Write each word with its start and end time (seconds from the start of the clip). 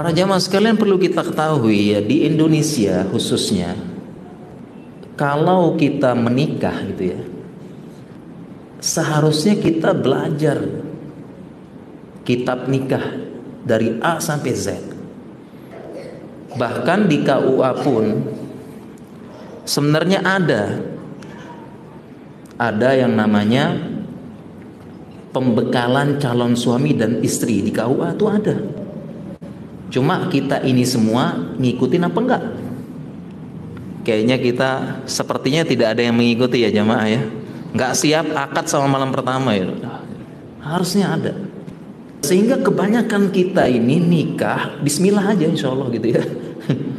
Para 0.00 0.16
jamaah 0.16 0.40
sekalian 0.40 0.80
perlu 0.80 0.96
kita 0.96 1.20
ketahui 1.20 1.92
ya 1.92 2.00
di 2.00 2.24
Indonesia 2.24 3.04
khususnya 3.12 3.76
kalau 5.12 5.76
kita 5.76 6.16
menikah 6.16 6.72
gitu 6.88 7.12
ya 7.12 7.20
seharusnya 8.80 9.60
kita 9.60 9.92
belajar 9.92 10.56
kitab 12.24 12.64
nikah 12.72 13.28
dari 13.60 14.00
A 14.00 14.16
sampai 14.16 14.52
Z. 14.56 14.80
Bahkan 16.56 17.04
di 17.04 17.20
KUA 17.20 17.70
pun 17.84 18.04
sebenarnya 19.68 20.24
ada 20.24 20.80
ada 22.56 22.90
yang 22.96 23.12
namanya 23.20 23.76
pembekalan 25.36 26.16
calon 26.16 26.56
suami 26.56 26.96
dan 26.96 27.20
istri 27.20 27.60
di 27.60 27.68
KUA 27.68 28.16
itu 28.16 28.24
ada. 28.24 28.79
Cuma 29.90 30.30
kita 30.30 30.62
ini 30.62 30.86
semua 30.86 31.34
ngikutin 31.58 32.06
apa 32.06 32.18
enggak? 32.22 32.42
Kayaknya 34.06 34.36
kita 34.38 34.70
sepertinya 35.04 35.62
tidak 35.66 35.98
ada 35.98 36.02
yang 36.06 36.16
mengikuti 36.16 36.62
ya 36.62 36.70
jamaah 36.70 37.06
ya. 37.10 37.22
Enggak 37.74 37.92
siap 37.98 38.30
akad 38.32 38.70
sama 38.70 38.86
malam 38.86 39.10
pertama 39.10 39.52
ya. 39.52 39.66
Harusnya 40.62 41.18
ada. 41.18 41.34
Sehingga 42.20 42.60
kebanyakan 42.60 43.32
kita 43.32 43.64
ini 43.64 43.96
nikah 43.96 44.76
Bismillah 44.84 45.32
aja 45.32 45.48
insya 45.48 45.72
Allah 45.72 45.88
gitu 45.88 46.12
ya 46.12 46.20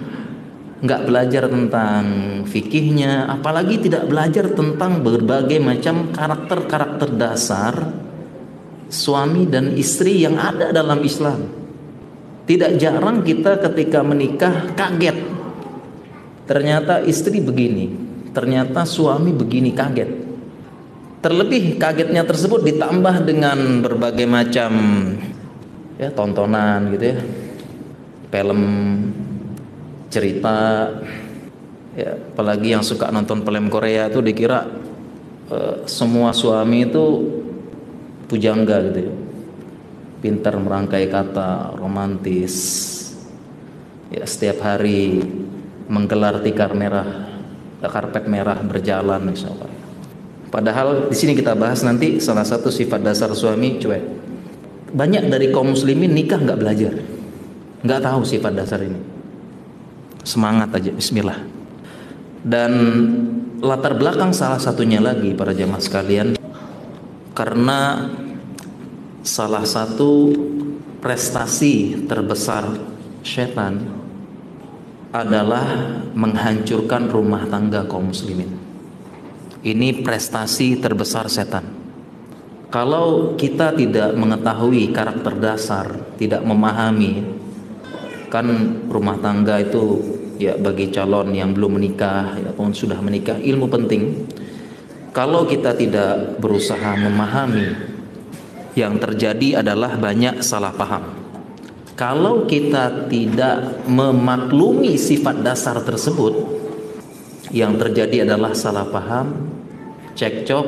Nggak 0.84 1.02
belajar 1.05 1.44
tentang 1.46 2.04
fikihnya 2.49 3.30
Apalagi 3.30 3.85
tidak 3.85 4.10
belajar 4.10 4.49
tentang 4.49 5.05
berbagai 5.05 5.62
macam 5.62 6.10
karakter-karakter 6.10 7.13
dasar 7.13 7.94
Suami 8.90 9.46
dan 9.46 9.77
istri 9.77 10.26
yang 10.26 10.41
ada 10.41 10.73
dalam 10.73 11.05
Islam 11.05 11.61
tidak 12.45 12.77
jarang 12.81 13.22
kita 13.22 13.62
ketika 13.62 14.02
menikah 14.02 14.73
kaget. 14.73 15.18
Ternyata 16.49 17.05
istri 17.05 17.40
begini, 17.40 17.93
ternyata 18.34 18.84
suami 18.84 19.32
begini 19.32 19.71
kaget. 19.71 20.10
Terlebih 21.21 21.77
kagetnya 21.77 22.26
tersebut 22.26 22.66
ditambah 22.66 23.29
dengan 23.29 23.85
berbagai 23.85 24.26
macam 24.26 24.71
ya 26.01 26.10
tontonan 26.10 26.90
gitu 26.98 27.05
ya. 27.13 27.18
Film 28.32 28.62
cerita 30.12 30.90
ya 31.96 32.16
apalagi 32.16 32.71
yang 32.71 32.84
suka 32.84 33.12
nonton 33.12 33.44
film 33.44 33.68
Korea 33.68 34.07
itu 34.07 34.23
dikira 34.23 34.63
uh, 35.51 35.84
semua 35.88 36.32
suami 36.32 36.88
itu 36.88 37.05
pujangga 38.32 38.79
gitu 38.91 38.99
ya 39.07 39.13
pintar 40.22 40.55
merangkai 40.62 41.10
kata, 41.10 41.76
romantis. 41.76 42.55
Ya, 44.14 44.24
setiap 44.24 44.62
hari 44.62 45.26
menggelar 45.90 46.40
tikar 46.46 46.78
merah, 46.78 47.28
karpet 47.82 48.30
merah 48.30 48.62
berjalan 48.62 49.20
misalnya. 49.26 49.74
Padahal 50.52 51.08
di 51.08 51.16
sini 51.16 51.34
kita 51.34 51.55
bahas 51.55 51.82
nanti 51.82 52.20
salah 52.20 52.44
satu 52.44 52.68
sifat 52.68 53.02
dasar 53.02 53.32
suami 53.34 53.80
cuek. 53.80 54.04
Banyak 54.91 55.32
dari 55.32 55.48
kaum 55.50 55.72
muslimin 55.72 56.12
nikah 56.12 56.44
nggak 56.44 56.60
belajar, 56.60 56.94
nggak 57.82 58.02
tahu 58.04 58.22
sifat 58.28 58.52
dasar 58.52 58.84
ini. 58.84 59.00
Semangat 60.28 60.76
aja, 60.76 60.91
Bismillah. 60.91 61.40
Dan 62.44 62.72
latar 63.63 63.96
belakang 63.96 64.35
salah 64.35 64.59
satunya 64.59 65.00
lagi 65.00 65.31
para 65.31 65.56
jamaah 65.56 65.80
sekalian, 65.80 66.35
karena 67.31 68.12
salah 69.22 69.66
satu 69.66 70.34
prestasi 70.97 72.06
terbesar 72.09 72.74
setan 73.22 73.86
adalah 75.13 76.02
menghancurkan 76.18 77.09
rumah 77.09 77.46
tangga 77.46 77.86
kaum 77.86 78.09
muslimin. 78.09 78.50
Ini 79.62 80.02
prestasi 80.02 80.81
terbesar 80.81 81.29
setan. 81.29 81.66
Kalau 82.72 83.35
kita 83.35 83.75
tidak 83.75 84.16
mengetahui 84.16 84.90
karakter 84.95 85.38
dasar, 85.38 85.85
tidak 86.18 86.41
memahami 86.41 87.44
kan 88.31 88.47
rumah 88.88 89.19
tangga 89.19 89.59
itu 89.59 90.00
ya 90.40 90.56
bagi 90.56 90.88
calon 90.88 91.35
yang 91.35 91.51
belum 91.51 91.75
menikah 91.75 92.40
ataupun 92.40 92.72
sudah 92.72 92.97
menikah 93.03 93.35
ilmu 93.38 93.68
penting. 93.68 94.24
Kalau 95.12 95.44
kita 95.44 95.75
tidak 95.75 96.40
berusaha 96.40 96.95
memahami 96.95 97.91
yang 98.75 98.95
terjadi 98.99 99.59
adalah 99.59 99.99
banyak 99.99 100.39
salah 100.39 100.71
paham. 100.71 101.03
Kalau 101.99 102.47
kita 102.47 103.11
tidak 103.11 103.85
memaklumi 103.85 104.95
sifat 104.97 105.43
dasar 105.43 105.83
tersebut, 105.83 106.33
yang 107.51 107.75
terjadi 107.75 108.23
adalah 108.25 108.55
salah 108.55 108.87
paham, 108.87 109.51
cekcok, 110.15 110.65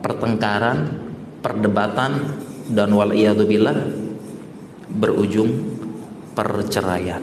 pertengkaran, 0.00 1.02
perdebatan, 1.42 2.40
dan 2.70 2.88
wal 2.94 3.12
berujung 4.86 5.50
perceraian. 6.32 7.20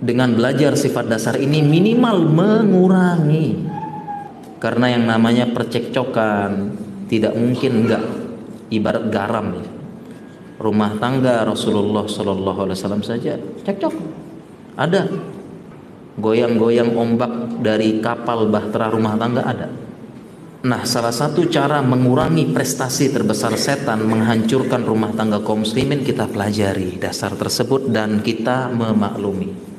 Dengan 0.00 0.32
belajar 0.32 0.80
sifat 0.80 1.12
dasar 1.12 1.36
ini 1.36 1.60
minimal 1.60 2.24
mengurangi 2.24 3.68
karena 4.56 4.96
yang 4.96 5.04
namanya 5.04 5.44
percekcokan 5.52 6.72
tidak 7.04 7.36
mungkin 7.36 7.84
enggak 7.84 8.19
ibarat 8.70 9.10
garam 9.10 9.58
ya. 9.58 9.64
rumah 10.62 10.96
tangga 10.96 11.44
Rasulullah 11.44 12.06
Shallallahu 12.06 12.60
Alaihi 12.66 12.76
Wasallam 12.78 13.04
saja 13.04 13.36
cekcok 13.66 13.94
ada 14.78 15.06
goyang-goyang 16.16 16.94
ombak 16.94 17.60
dari 17.60 18.00
kapal 18.00 18.48
bahtera 18.48 18.88
rumah 18.90 19.14
tangga 19.18 19.42
ada 19.44 19.68
Nah, 20.60 20.84
salah 20.84 21.08
satu 21.08 21.48
cara 21.48 21.80
mengurangi 21.80 22.52
prestasi 22.52 23.08
terbesar 23.08 23.56
setan 23.56 24.04
menghancurkan 24.04 24.84
rumah 24.84 25.08
tangga 25.16 25.40
kaum 25.40 25.64
muslimin 25.64 26.04
kita 26.04 26.28
pelajari 26.28 27.00
dasar 27.00 27.32
tersebut 27.32 27.88
dan 27.88 28.20
kita 28.20 28.68
memaklumi. 28.68 29.69